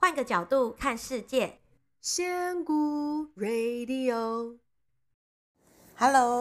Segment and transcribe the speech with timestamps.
[0.00, 1.58] 换个角度看世界，
[2.00, 4.58] 仙姑 Radio，Hello，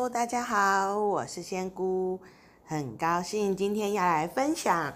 [0.08, 2.20] 大家好，我是仙姑，
[2.64, 4.94] 很高兴今天要来分享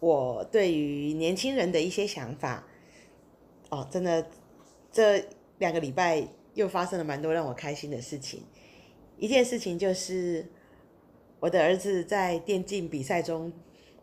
[0.00, 2.64] 我对于年轻人的一些想法。
[3.68, 4.26] 哦，真的，
[4.90, 5.28] 这
[5.58, 8.42] 两个礼拜又发生了蛮多让我开心的事情。
[9.18, 10.50] 一件事情就是
[11.40, 13.52] 我的儿子在电竞比赛中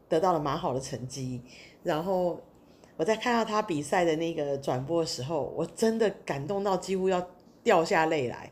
[0.07, 1.41] 得到了蛮好的成绩，
[1.81, 2.39] 然后。
[2.99, 7.25] 我在看到他比赛的那个转播的时候，我真的感动到几乎要
[7.63, 8.51] 掉下泪来。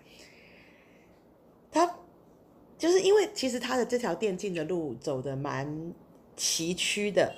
[1.69, 1.97] 他
[2.77, 5.93] 就是因为其实他的这条电竞的路走得蛮
[6.37, 7.35] 崎岖的，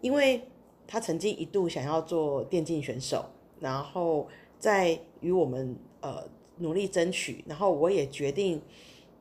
[0.00, 0.46] 因为
[0.86, 3.24] 他曾经一度想要做电竞选手，
[3.58, 6.22] 然后在与我们呃
[6.58, 8.62] 努力争取，然后我也决定，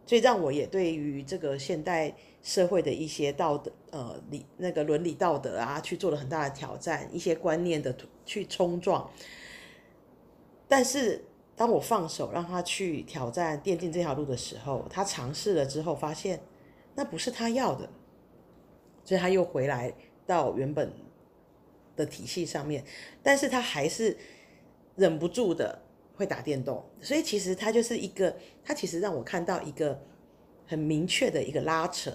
[0.05, 2.16] 所以让我也对于这个现代。
[2.45, 7.95] 社会的一些道德，呃，理那个伦理道德啊，去做了很大的挑战，一些观念的
[8.26, 9.09] 去冲撞。
[10.67, 11.23] 但是
[11.55, 16.37] 当我放手让他去挑战电竞这条路的时候，他尝试了之后，发现
[16.96, 17.87] 那不是他要的，
[19.05, 19.93] 所以他又回来
[20.27, 20.91] 到原本
[21.96, 22.84] 的体系上面。
[23.24, 24.18] 但是他还是
[24.98, 25.81] 忍不住的
[26.15, 29.99] 会打电动，所以其实他就是一个，他其实让我看到一个
[30.67, 32.11] 很明确的一个拉扯。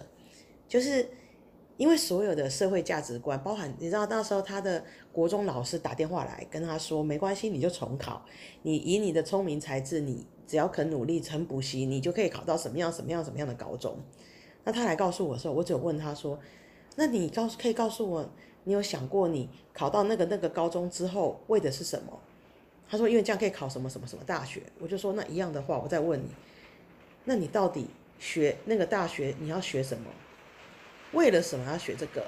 [0.68, 1.08] 就是
[1.77, 8.24] 因为所有的社会价值观，包含你知道那时候他的国中老师打电话来跟他说，没关系，你就重考，
[8.62, 13.98] 你以你的聪明才智，你只要肯努力，肯补习，你就可以考到什么样什么样什么样的高中。
[14.64, 16.38] 那他来告诉我的时候，我只有问他说，
[16.96, 18.30] 那你告诉可以告诉我，
[18.64, 22.20] 你有想过你考到那个那个高中之后为的是什么？
[22.91, 24.62] 他说因为这样可以考什么什么什么大学。
[24.78, 26.28] 我就说那一样的话，我再问你，
[27.25, 27.86] 那你到底
[28.19, 30.11] 学那个大学你要学什么？
[31.12, 32.27] 为了什么要学这个？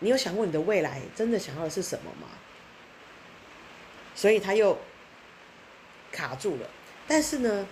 [0.00, 2.28] 你有想过你的未来真的想要的是什么吗？
[4.14, 4.76] 所以他又
[6.12, 6.68] 卡住了。
[7.06, 7.66] 但是呢，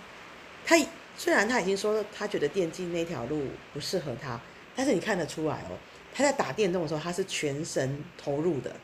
[0.65, 0.75] 他
[1.17, 4.39] 虽然他已经说他觉得电竞那条路不适合他，
[4.75, 5.77] 但是你看得出来哦，
[6.13, 8.75] 他在打电动的时候他是全神投入的，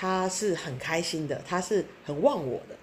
[0.00, 2.76] 他是很开心的，他是很忘我的。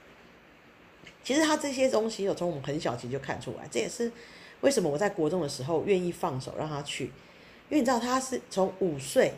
[1.23, 4.11] 其实他这些东西有从我们很小其实就看出来，这也是
[4.59, 7.05] 为什么我在国中的时候愿意放手让他去。
[7.05, 9.33] 因为你知道他是从五岁，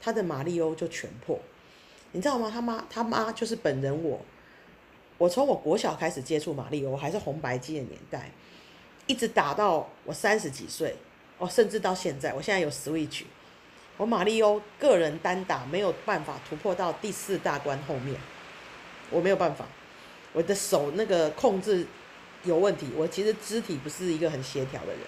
[0.00, 1.40] 他的马里欧就全破，
[2.12, 2.48] 你知道吗？
[2.48, 4.20] 他妈他妈就是本人我，
[5.18, 8.30] 我从我国小开始接触马里欧，还是红白机的年代，
[9.08, 10.94] 一直打到我三十几岁，
[11.38, 13.24] 哦，甚至到现在，我现在有 Switch，
[13.98, 18.16] 我马里欧个人单打没有办法突破到第四大关后面，
[19.10, 19.66] 我没有办法，
[20.32, 21.84] 我的手那个控制
[22.44, 25.00] 有问题，我其实肢体不是一个很协调的人。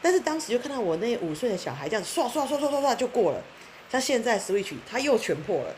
[0.00, 3.42] 但是当时就看到我那五岁的小孩这样刷刷刷刷刷刷就过了，
[3.90, 5.74] 像现在 Switch 他又全破了，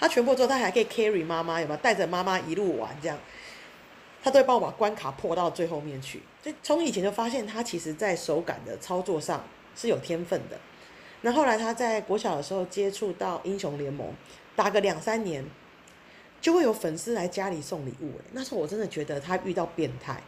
[0.00, 3.16] 他全破之后他还可以 carry 妈妈，有没有带着妈妈一路玩这样？
[4.24, 6.20] 他都会帮我把关卡破到最后面去。
[6.42, 9.44] 所以从以前就发现他其实在手感的操作上
[9.76, 10.58] 是有天分的。
[11.22, 14.12] 那后来他在国小的时候接触到英雄联盟，
[14.54, 15.44] 打个两三年，
[16.40, 18.12] 就会有粉丝来家里送礼物。
[18.32, 20.22] 那时候我真的觉得他遇到变态，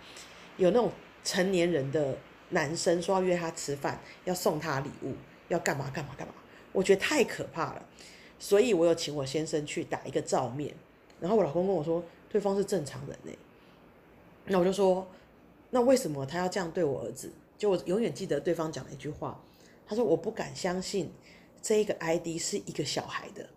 [0.56, 0.90] 有那种
[1.22, 2.16] 成年人的。
[2.50, 5.12] 男生说要约他吃饭，要送他礼物，
[5.48, 6.32] 要干嘛干嘛干嘛，
[6.72, 7.86] 我觉得太可怕了，
[8.38, 10.74] 所以我有请我先生去打一个照面，
[11.20, 13.32] 然后我老公跟我说，对方是正常人呢，
[14.46, 15.06] 那我就说，
[15.68, 17.30] 那为什么他要这样对我儿子？
[17.58, 19.38] 就我永远记得对方讲了一句话，
[19.88, 21.10] 他说我不敢相信
[21.62, 23.48] 这一个 ID 是一个小孩的，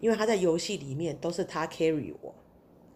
[0.00, 2.34] 因为他在游戏里面都是他 carry 我。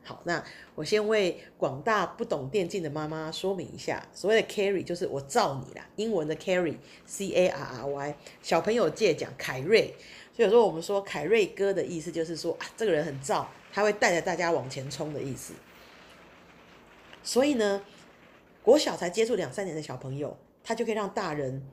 [0.04, 0.42] 好，那
[0.74, 9.94] 我先为广大不懂电竞的妈妈说明一下，所谓的 carry 就是我罩你啦，英文的 carry，C A R R Y，小朋友借讲凯瑞，
[10.34, 15.54] 所以有时候我们说凯瑞哥的意思就是说啊，这个人很罩，他会带着大家往前冲的意思。
[17.22, 17.80] 所以呢，
[18.60, 21.64] 国小才接触两三年的小朋友，他就可以让大人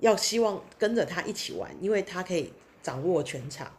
[0.00, 2.52] 要希望跟着他一起玩，因为他可以
[2.82, 3.70] 掌握全场，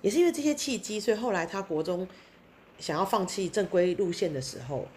[0.00, 2.06] 也是因为这些契机，所以后来他国中。
[2.78, 4.88] 想要放弃正规路线的时候，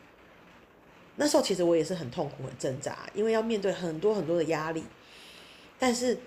[1.17, 4.83] 那时候其实我也是很痛苦、很挣扎，因为要面对很多很多的压力。
[5.77, 6.17] 但是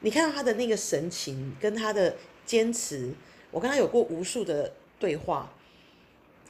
[0.00, 3.12] 你看到他的那个神情跟他的坚持，
[3.50, 5.52] 我跟他有过无数的对话。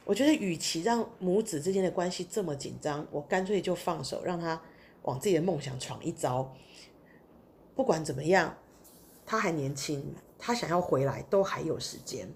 [0.05, 4.61] 我觉得，与其让母子之间的关系这么紧张，我干脆就放手，让他
[5.01, 6.55] 往自己的梦想闯一遭。
[7.75, 8.57] 不管怎么样，
[9.25, 12.29] 他还年轻，他想要回来都还有时间，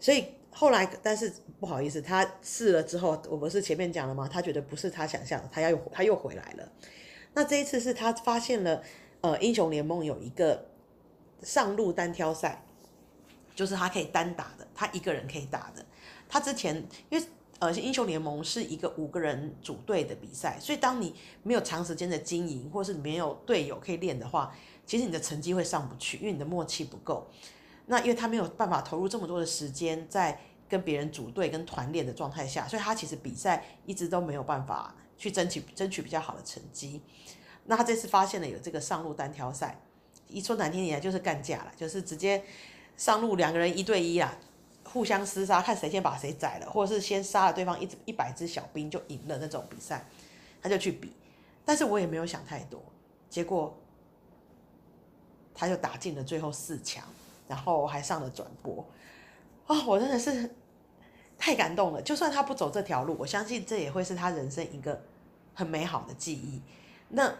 [0.00, 0.26] 所以。
[0.58, 4.26] 后来，但是不好意思，他试了之后，我不是前面讲了吗？
[4.26, 6.66] 他觉得不是他想象的，他要又他又回来了。
[7.34, 8.82] 那这一次是他发现了，
[9.20, 10.68] 呃，英雄联盟有一个
[11.42, 12.64] 上路单挑赛，
[13.54, 15.84] 就是他可以单打的，他一个人可以打的。
[16.26, 17.26] 他之前因为
[17.58, 24.54] 呃英雄联盟是一个五个人组队的比赛，所以当你没有长时间的经营，或是你没有队友可以练的话，
[24.84, 27.28] 其实你的成绩会上不去，因为你的默契不够。
[27.86, 37.00] 那因为他没有办法投入这么多的时间在跟别人组队跟团练的状态下，所以他其实比赛一直都没有办法去争取争取比较好的成绩。
[37.64, 39.80] 那他这次发现了有这个上路单挑赛，
[40.28, 42.42] 一说难听点就是干架了，就是直接
[42.96, 44.36] 上路两个人一对一啊，
[44.96, 50.02] 互相厮杀，看谁先把谁宰了，或者是先杀了对方一一百只小兵就赢了那种比赛，
[50.62, 51.12] 他就去比。
[51.66, 52.82] 但是我也没有想太多，
[53.28, 53.76] 结果
[55.54, 57.04] 他就打进了最后四强，
[57.46, 58.82] 然后还上了转播，
[59.66, 60.50] 啊、我真的是
[61.36, 62.00] 太感动了。
[62.00, 64.98] 就算他不走这条路，我相信这也会是他人生一个
[65.52, 66.62] 很美好的记忆。
[67.10, 67.30] 那。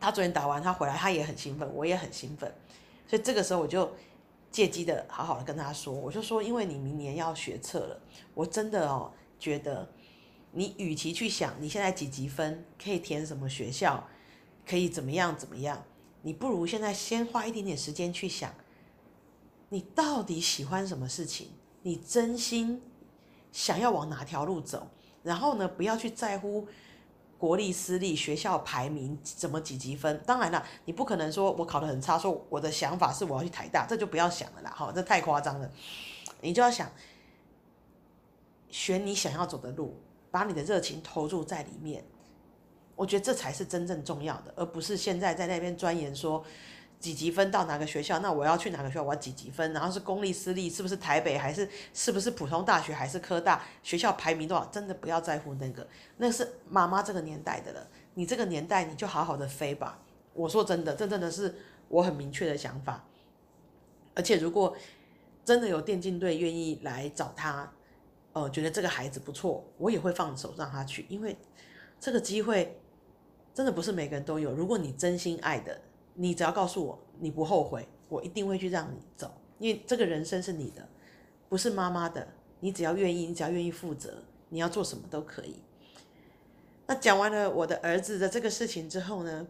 [0.00, 2.48] 他昨天打完，他回来，他也很兴奋，我也很兴奋，
[3.08, 3.90] 所以这个时候我就
[4.50, 8.00] 借机的好好的跟他说，我就说，因为你明年要学测了，
[8.34, 9.88] 我真的哦觉得，
[10.52, 14.06] 你与其去想你现在几级分，可以填什么学校，
[14.66, 15.84] 可以怎么样怎么样，
[16.22, 18.52] 你不如现在先花一点点时间去想，
[19.68, 21.48] 你到底喜欢什么事情，
[21.82, 22.80] 你真心
[23.52, 24.88] 想要往哪条路走，
[25.22, 26.66] 然后呢，不要去在乎。
[27.38, 30.20] 国立私立学校排名怎么几级分？
[30.26, 35.70] 当然了，你不可能说我考得很差，说我的想法是我要去台大，这就不要想了啦，哈，这太夸张了。
[36.40, 36.90] 你就要想，
[38.68, 39.96] 选你想要走的路，
[40.30, 42.04] 把你的热情投入在里面。
[42.96, 46.44] 我觉得这才是真正重要的，而不是现在在那边钻研说。
[47.00, 48.18] 几级分到哪个学校？
[48.18, 49.02] 那我要去哪个学校？
[49.04, 49.72] 我要几级分？
[49.72, 51.38] 然后是公立私立，是不是台北？
[51.38, 52.92] 还是是不是普通大学？
[52.92, 53.62] 还是科大？
[53.84, 54.64] 学校排名多少？
[54.66, 55.86] 真的不要在乎那个，
[56.16, 57.88] 那是妈妈这个年代的了。
[58.14, 60.00] 你这个年代，你就好好的飞吧。
[60.34, 61.54] 我说真的，这真的是
[61.86, 63.04] 我很明确的想法。
[64.14, 64.76] 而且如果
[65.44, 67.72] 真的有电竞队愿意来找他，
[68.32, 71.36] 呃，觉得这个孩子不错，我也会放手让他去，因为
[72.00, 72.80] 这个机会
[73.54, 74.52] 真的不是每个人都有。
[74.52, 75.80] 如果你真心爱的。
[76.20, 80.88] 你只要告诉我你不后悔，我一定会去让你走，因为这个人生是你的，
[81.48, 82.26] 不是妈妈的。
[82.58, 85.62] 你只要愿意，你只要愿意负责，你要做什么都可以。
[86.88, 89.46] 那讲完了我的儿子的这个事情之后呢，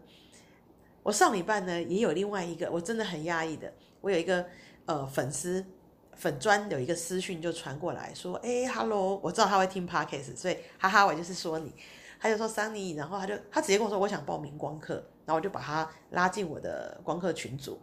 [1.01, 4.45] 我上礼拜呢也有另外一个我真的很压抑的，我有一个
[4.85, 5.65] 呃粉丝
[6.13, 11.73] 粉专有一个私讯就传过来说，哎，Hello，我知道他会听 Podcast，所以哈哈，我就是说你。
[12.19, 14.95] 他就说 Sunny，然后他就他直接跟我说，我想报名光课，
[15.25, 17.79] 然后我就把他拉进我的光课群组。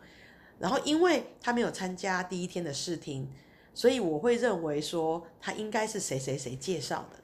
[0.58, 3.30] 然后因为他没有参加第一天的试听，
[3.74, 7.18] 所以我会认为说他应该是谁谁谁介绍的。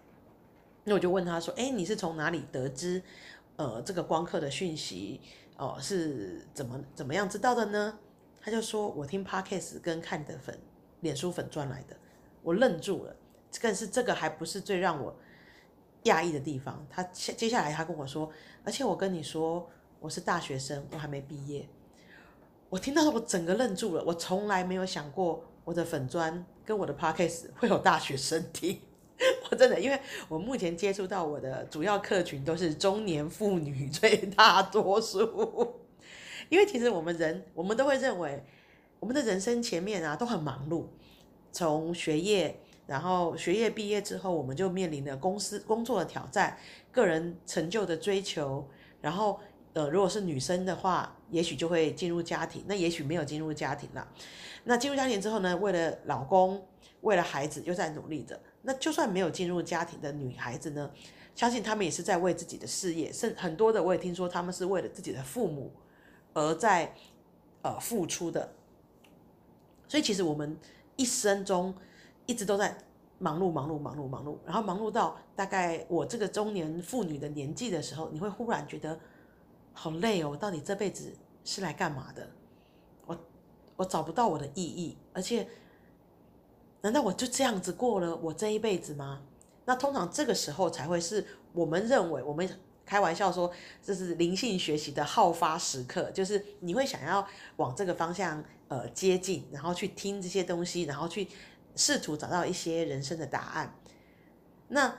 [0.84, 3.02] 那我就问他说：“哎，你是从哪里得知
[3.56, 5.20] 呃这个光课的讯息？
[5.58, 7.98] 哦、是怎么怎么样知道的呢？”
[8.40, 10.58] 他就说：“我听 Podcast 跟看的粉
[11.00, 11.96] 脸书粉专来的。”
[12.42, 13.14] 我愣住了，
[13.60, 15.14] 更是这个还不是最让我。
[16.04, 18.30] 讶异的地方，他接下来他跟我说，
[18.64, 19.68] 而且我跟你说，
[20.00, 21.68] 我是大学生，我还没毕业。
[22.68, 24.02] 我听到了，我整个愣住了。
[24.04, 28.80] 我从来没有想过我的粉专跟我的 podcast 会有大学生听。
[29.50, 35.80] 我真的，因为我目前接触到我的主要客群都是中年妇女，最大多数。
[36.48, 38.42] 因为其实我们人，我们都会认为，
[38.98, 40.86] 我们的人生前面啊都很忙碌，
[41.52, 42.58] 从学业。
[42.92, 46.58] 然后学业毕业之后，我们就面临了公司工作的挑战，
[46.90, 48.68] 个人成就的追求。
[49.00, 49.40] 然后，
[49.72, 54.06] 呃，如果是女生的话，也许就会进入家庭，那也许没有进入家庭了。
[54.64, 56.62] 那进入家庭之后呢，为了老公，
[57.00, 58.38] 为了孩子，又在努力着。
[58.60, 60.90] 那就算没有进入家庭的女孩子呢，
[61.34, 65.72] 相信她们也是在为自己的事业，甚很多的我也听说她们是为了自己的父母
[66.34, 66.94] 而在
[67.62, 68.52] 呃付出的。
[69.88, 70.54] 所以其实我们
[70.96, 71.74] 一生中。
[72.26, 72.76] 一直都在
[73.18, 78.98] 忙碌、忙碌、忙碌、忙碌，然后忙碌到大概我这个中年妇女的年纪的时候，你会忽然觉得
[79.72, 80.30] 好累哦！
[80.30, 81.12] 我到底这辈子
[81.44, 82.28] 是来干嘛的？
[83.06, 83.16] 我
[83.76, 85.46] 我找不到我的意义，而且
[86.80, 89.22] 难道我就这样子过了我这一辈子吗？
[89.64, 92.48] 那通常这个时候才会是我们认为我们
[92.84, 97.24] 开玩笑说这是灵性学习的好发时刻，就是你会想要
[97.56, 101.28] 往这个方向呃接近，然后去听这些东西，然后去。
[101.74, 103.74] 试图找到一些人生的答案。
[104.68, 104.98] 那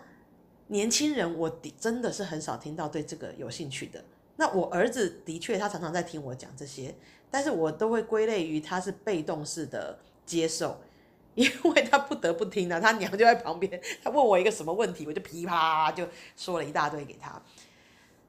[0.68, 4.04] 年轻人，我的真的是很少听到对这个有兴趣的。
[4.36, 6.96] 那我儿子的确，他常常在听我讲这些，
[7.30, 10.80] 但是我都会归类于他是被动式的接受，
[11.36, 12.80] 因为他不得不听啊。
[12.80, 17.42] 他娘就在旁边，他问我一个什么问题，我就噼啪就说了一大堆给他。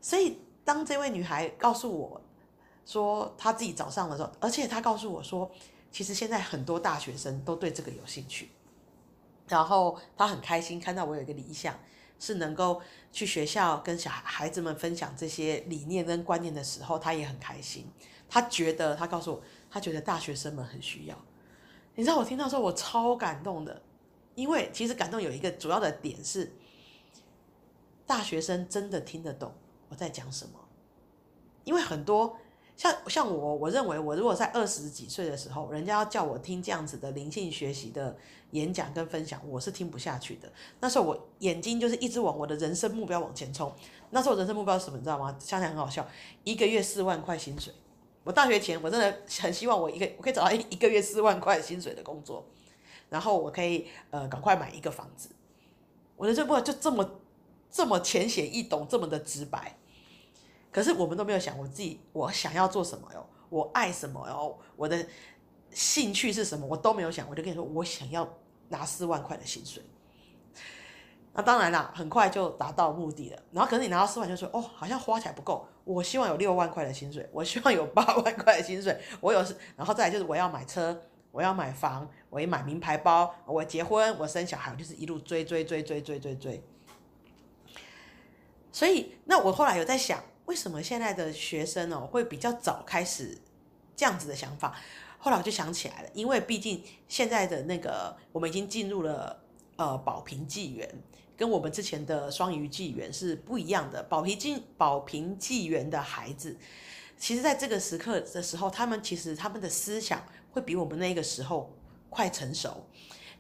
[0.00, 2.20] 所以当这位女孩告诉我
[2.84, 5.50] 说她自己找上的时候，而且她告诉我说。
[5.94, 8.50] 其实现在很多大学生都对这个有兴趣，
[9.46, 11.78] 然后他很开心看到我有一个理想，
[12.18, 12.82] 是能够
[13.12, 17.86] 去学校跟小孩子们分享这些理念跟观念的时候，他也很开心。
[18.28, 21.16] 他觉得，他告诉我，他觉得大学生们很需要。
[21.94, 23.80] 你知道我听到说，我超感动的，
[24.34, 26.52] 因为其实感动有一个主要的点是，
[28.04, 29.54] 大学生真的听得懂
[29.90, 30.58] 我在讲什么，
[31.62, 32.36] 因为很多。
[32.76, 38.16] 像像我，我认为我如果在二十几岁的时候，人家要叫我听这样子的灵性学习的
[38.50, 40.52] 演讲跟分享，我是听不下去的。
[40.80, 43.72] 那时候我眼睛就是一直往我的人生目标往前冲。
[44.10, 44.96] 那时候人生目标是什么？
[44.96, 45.36] 你知道吗？
[45.38, 46.06] 想想很好笑，
[46.42, 47.72] 一个月四万块薪水。
[48.24, 52.44] 我大学前我真的很希望我一个我可以找到一一个月四万块薪水的工作，
[53.08, 55.28] 然后我可以呃赶快买一个房子。
[56.16, 57.20] 我的这部就这么
[57.70, 59.76] 这么浅显易懂，这么的直白。
[60.74, 63.24] 可是我们都没有想我自己，我想要做什么哟？
[63.48, 64.58] 我爱什么哟？
[64.74, 65.06] 我的
[65.70, 66.66] 兴趣是什么？
[66.66, 68.28] 我都没有想，我就跟你说，我想要
[68.70, 69.80] 拿四万块的薪水。
[71.32, 73.40] 那当然啦，很快就达到目的了。
[73.52, 75.64] 然后可是你拿到四万，就说哦，好像花起来不够。
[75.84, 79.00] 我希望有六万块的薪水，我希望有八万块的薪水。
[79.20, 79.44] 我有，
[79.76, 81.00] 然后再来就是我要买车，
[81.30, 86.64] 我要买房，我要买名牌包，我结婚，我生小孩，我就是一路追追追追追追追。
[88.72, 90.20] 所以，那我后来有在想。
[90.46, 93.38] 为什么现在的学生哦会比较早开始
[93.96, 94.76] 这样子的想法？
[95.18, 99.42] 后来我就想起来了，因为毕竟现在的那个我们已经进入了
[99.76, 100.86] 呃宝瓶纪元，
[101.34, 104.02] 跟我们之前的双鱼纪元是不一样的。
[104.02, 106.54] 宝瓶纪宝瓶纪元的孩子，
[107.16, 110.22] 其实在这个时刻的时候，他们其实他们的思想
[110.52, 111.72] 会比我们那个时候
[112.10, 112.86] 快成熟，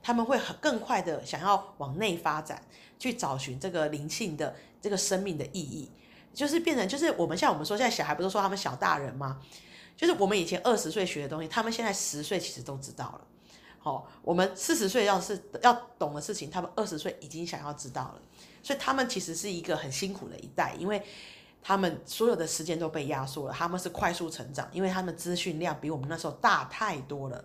[0.02, 2.62] 他们会很更快的想要往内发展，
[2.98, 5.90] 去找寻这个灵性的这个生命的意义。
[6.34, 9.40] 就是变成，就是我们像我们说，现在小孩不都说他们小大人吗？
[9.96, 13.20] 就是我们以前二十岁学的东西，他们现在十岁其实都知道了。
[13.78, 18.20] 好，我们四十岁要是要懂的事情，他们二十岁已经想要知道了。
[18.62, 21.00] 所以他们其实是一个很辛苦的一代，因为
[21.62, 27.44] 他们所有的时间都被压缩了，他们是快速成长，因为他们资讯量比我们那时候大太多了。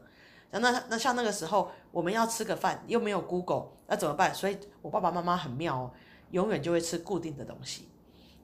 [0.51, 4.33] 那那那像那个时候，我们要吃个饭又没有 Google，那怎么办？
[4.33, 5.91] 所以我爸爸妈妈很妙哦，
[6.31, 7.88] 永远就会吃固定的东西。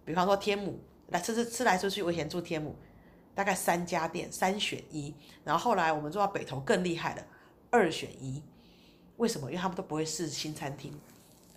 [0.06, 2.76] 比方说天母来吃吃吃来吃去，我以前住天母，
[3.34, 7.26] 大概三家店三选一，然后后来我们做到北投更厉害了，
[7.72, 8.42] 二选一。
[9.18, 9.50] 为什么？
[9.50, 10.94] 因为他们都不会试新餐厅，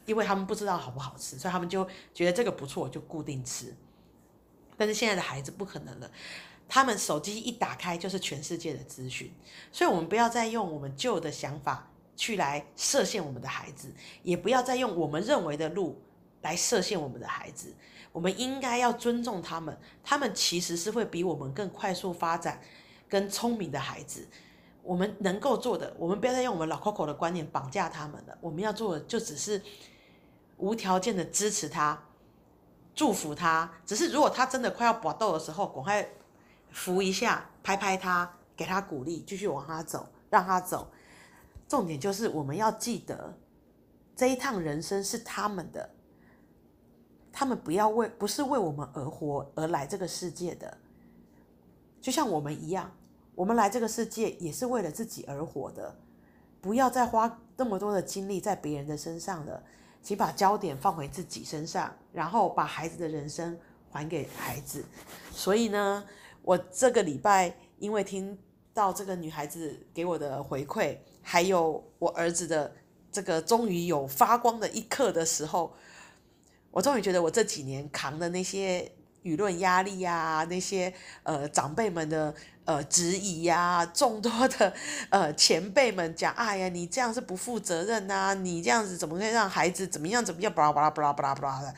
[0.07, 3.75] 因为他们不知道好不好吃，所以他们就觉得这个不错，就固定吃。
[4.77, 6.09] 但是现在的孩子不可能了，
[6.69, 9.33] 他们手机一打开就是全世界的资讯，
[9.73, 16.01] 所以我们不要再用我们旧的想法去来设限我们的孩子，也不要再用我们认为的路
[16.43, 17.75] 来设限我们的孩子。
[18.11, 22.61] 我们应该要尊重他们，他们其实是会比我们更快速发展、
[23.09, 24.27] 更聪明的孩子。
[24.83, 28.37] 我们能够做的，我们不要再用我们老 Coco 的观念绑架他们了。
[28.41, 29.63] 我们要做的就只是
[30.57, 32.03] 无条件的支持他、
[32.95, 33.71] 祝福他。
[33.85, 36.09] 只是如果他真的快要搏斗的时候，赶快
[36.73, 40.91] 扶一下、拍拍他，给他鼓励，继续往他走，让他走。
[41.69, 43.37] 重点就是我们要记得，
[44.17, 45.91] 这一趟人生是他们的。
[47.33, 50.77] 他们不要为，不是为我们而活而来这个世界的，
[52.01, 52.91] 就像我们一样，
[53.35, 55.95] 我们来这个世界也是为了自己而活的。
[56.61, 59.63] 不要再花那么多的精力在别人的身上了，
[60.03, 63.57] 请把焦点放回自己身上，然后把孩子的人生
[63.91, 64.85] 还给孩子。
[65.31, 66.05] 所以呢，
[66.43, 68.37] 我这个礼拜因为听
[68.75, 72.73] 到这个女孩子给我的回馈，还有我儿子的
[73.13, 75.73] 这个终于有发光的一刻的时候。
[76.71, 82.33] 我终于觉得，我这几年扛的那些舆论压力呀、啊，那些呃长辈们的
[82.65, 84.73] 呃质疑呀、啊，众多的
[85.11, 91.75] 呃前辈们讲，哎呀，你这样是不负责任呐、你这样子怎么会让孩子怎么样怎么样，巴拉巴拉巴拉巴拉巴拉的。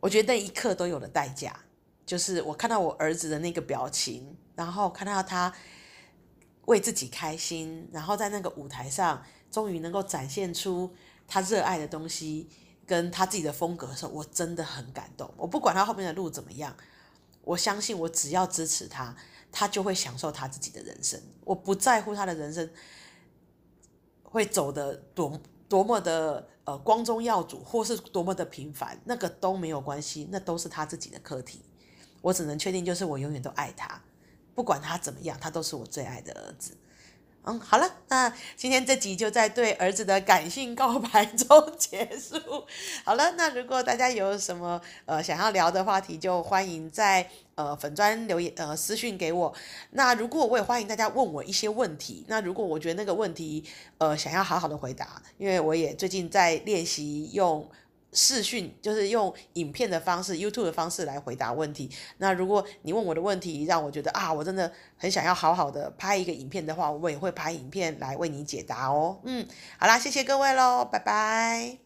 [0.00, 1.54] 我觉得那一刻都有了代价，
[2.04, 5.54] 就是我看到我儿子的那个表情，然后看到他
[6.64, 10.94] 为自己开心，然后在那个舞台上终于能够展现出。
[11.26, 12.48] 他热爱的东西
[12.86, 15.32] 跟他自己的风格的时候，我真的很感动。
[15.36, 16.76] 我不管他后面的路怎么样，
[17.42, 19.16] 我相信我只要支持他，
[19.50, 21.20] 他就会享受他自己的人生。
[21.44, 22.68] 我不在乎他的人生
[24.22, 31.62] 会走得多多么的呃光宗耀祖，或是多么的平凡，那个都没有关系，那都是他自己的课题。
[32.20, 34.02] 我只能确定就是我永远都爱他，
[34.54, 36.76] 不管他怎么样，他都是我最爱的儿子。
[37.46, 41.46] 嗯，好了，那今天这集就在对儿子的感性告白中
[41.76, 42.38] 结束。
[43.04, 49.52] 好了，那如果大家有什么呃想要聊的话题，就欢迎在呃粉专留言呃私讯给我。
[49.90, 52.24] 那如果我也欢迎大家问我一些问题。
[52.28, 53.62] 那如果我觉得那个问题
[53.98, 57.70] 呃想要好好的回答，因为我也最近在练习用。
[58.14, 61.90] 视讯就是用影片的方式，YouTube 的方式来回答问题。
[62.18, 69.20] 那如果你问我的问题让我觉得啊，我真的很想要好好的拍一个影片的话，我也会拍影片来为你解答哦。
[69.24, 69.46] 嗯，
[69.78, 71.83] 好啦，谢谢各位喽，拜拜。